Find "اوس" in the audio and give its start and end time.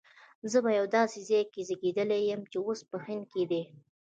2.65-2.79